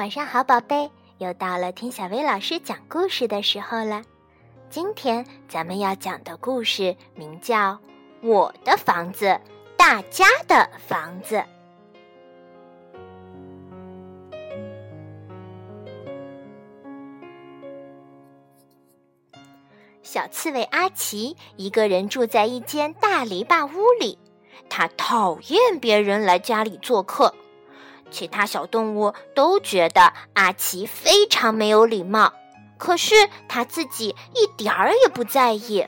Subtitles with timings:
[0.00, 4.02] 晚上好，宝贝，又到了听小薇老师讲故事的时候了。
[4.70, 7.72] 今天咱们要讲的故事名叫
[8.22, 9.38] 《我的房子，
[9.76, 11.36] 大家的房子》。
[20.02, 24.18] 小刺猬阿奇一个人住在一间大篱笆屋里，
[24.70, 27.34] 他讨厌别人来家里做客。
[28.10, 32.32] 其他小动物都觉得阿奇非常没有礼貌，
[32.78, 33.14] 可是
[33.48, 35.86] 他自己一点儿也不在意。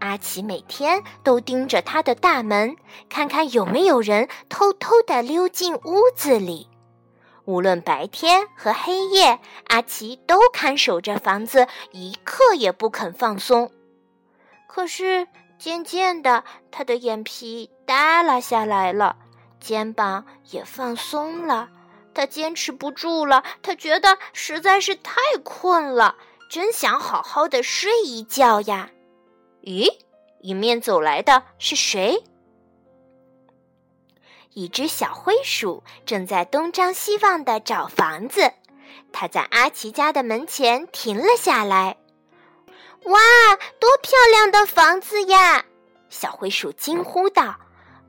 [0.00, 2.74] 阿奇每天都盯着他的大门，
[3.10, 6.68] 看看有没有人偷偷的溜进屋子里。
[7.44, 13.70] 无论白天和黑夜，阿奇都看守着房子，一刻也不肯放松。
[14.66, 15.26] 可是
[15.58, 19.16] 渐渐的，他的眼皮耷拉下来了，
[19.60, 21.68] 肩膀也放松了。
[22.12, 26.16] 他坚持不住了，他觉得实在是太困了，
[26.50, 28.90] 真想好好的睡一觉呀。
[29.62, 29.86] 咦，
[30.40, 32.24] 迎面走来的是谁？
[34.54, 38.52] 一只小灰鼠正在东张西望的找房子，
[39.12, 41.96] 它在阿奇家的门前停了下来。
[43.04, 43.20] 哇，
[43.78, 45.64] 多漂亮的房子呀！
[46.08, 47.54] 小灰鼠惊呼道：“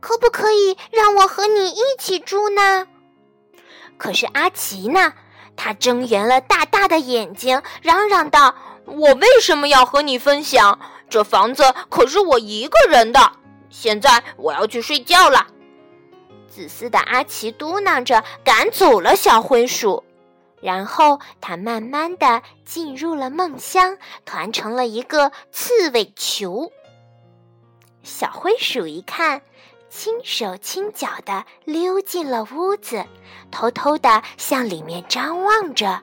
[0.00, 2.88] 可不可以让我和你一起住呢？”
[3.96, 5.12] 可是阿奇呢？
[5.56, 8.54] 他睁圆了大大的眼睛，嚷嚷道
[8.86, 10.78] ：“我为什么要和你分享？
[11.10, 13.32] 这房子可是我一个人的。
[13.68, 15.46] 现在我要去睡觉了。”
[16.48, 20.02] 自私的阿奇嘟囔着，赶走了小灰鼠，
[20.62, 26.72] 然后他慢慢的进入了梦乡，团成了一个刺猬球。
[28.02, 29.42] 小灰鼠一看，
[29.90, 33.04] 轻手轻脚的溜进了屋子，
[33.50, 36.00] 偷偷的向里面张望着。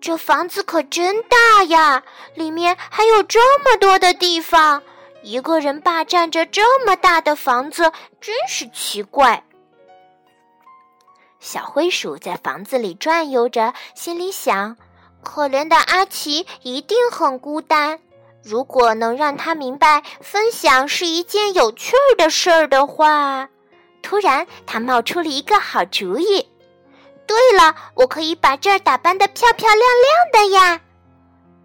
[0.00, 2.04] 这房子可真大呀，
[2.34, 4.82] 里面还有这么多的地方。
[5.22, 9.42] 一个人霸占着这么大的房子，真是奇怪。
[11.40, 14.76] 小灰鼠在房子里转悠着，心里想：
[15.24, 17.98] 可怜的阿奇一定很孤单。
[18.46, 23.48] 如果能让他明白分享是一件有趣儿的事儿的话，
[24.02, 26.48] 突然他冒出了一个好主意。
[27.26, 30.80] 对了，我可以把这儿打扮的漂漂亮亮的呀！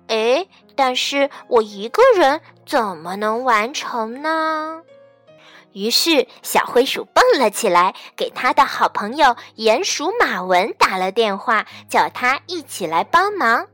[0.08, 4.82] 哎，但是我一个人怎么能完成呢？
[5.74, 13.68] 于是，小灰鼠蹦了起来，给他的好朋友鼹鼠马文打了电话，叫他一起来帮忙。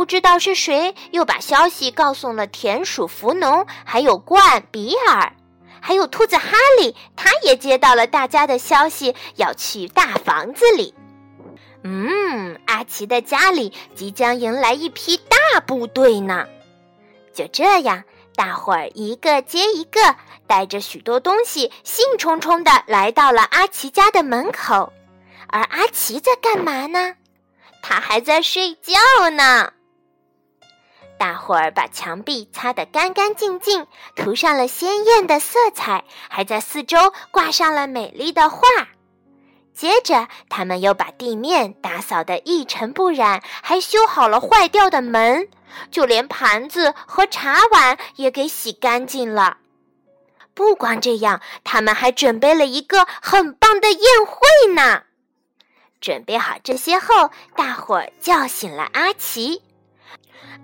[0.00, 5.34] 不知道是谁又把消息告诉了田鼠福农，还有罐比尔，
[5.78, 10.94] 还有兔子哈利，他也接到了大家的消息，要去大房子里。
[11.84, 16.46] 嗯，阿奇的家里即将迎来一批大部队呢。
[17.34, 18.02] 就这样，
[18.34, 24.94] 大伙儿一个接一个，带着许多东西，兴冲冲地来到了阿奇家的门口。
[25.48, 27.16] 而阿奇在干嘛呢？
[27.82, 29.74] 他还在睡觉呢。
[31.20, 33.86] 大伙儿把墙壁擦得干干净净，
[34.16, 38.66] 涂上了鲜艳的色彩，还在四周挂上了美丽的画。
[39.74, 45.46] 接着，他们又把地面打扫得一尘不染，还修好了坏掉的门，
[45.90, 49.58] 就连盘子和茶碗也给洗干净了。
[50.54, 55.02] 不光这样，他们还准备了一个很棒的宴会呢。
[56.00, 59.60] 准备好这些后，大伙儿叫醒了阿奇。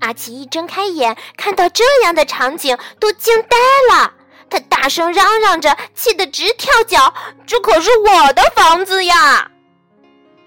[0.00, 3.56] 阿奇一睁开眼，看到这样的场景，都惊呆
[3.90, 4.12] 了。
[4.48, 7.12] 他大声嚷嚷着，气得直跳脚。
[7.46, 9.50] 这可是我的房子呀！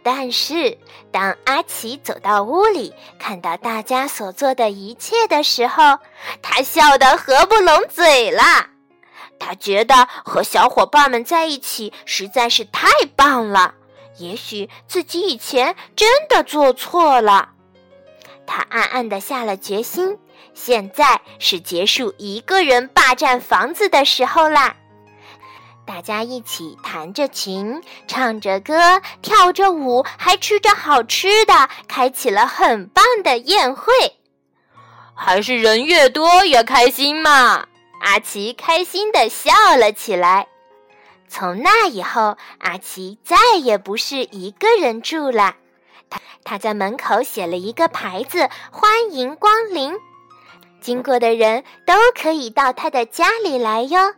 [0.02, 0.78] 但是，
[1.12, 6.00] 当阿奇走到屋里，看到大家所做的一切的时候，
[6.42, 8.44] 他笑得合不拢嘴了。
[9.38, 13.74] 他觉得和小伙伴们在一起实在是太棒了。
[14.18, 17.50] 也许自己以前真的做错了。
[18.50, 20.18] 他暗暗地下了决心。
[20.56, 24.76] 现在是结束一个人霸占房子的时候啦！
[25.86, 33.94] 大家一起弹着琴，唱着歌，跳着舞，还吃着好吃的，开启了很棒的宴会。
[35.14, 37.68] 还是人越多越开心嘛！
[38.02, 40.48] 阿奇开心地笑了起来。
[41.28, 45.56] 从那以后，阿奇再也不是一个人住了。
[46.50, 49.94] 他在门口写了一个牌子欢迎光临。
[50.82, 54.16] 经过的人都可以到他的家里来哟。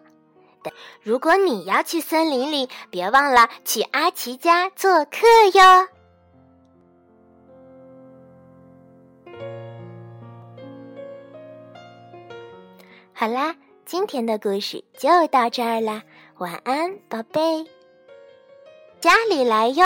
[1.02, 5.90] 如果你要去森林里别忘了去阿奇家做客哟。
[13.12, 16.02] 好啦今天的故事就到这儿啦
[16.38, 17.66] 晚安宝贝。
[19.02, 19.80] 家里来哟。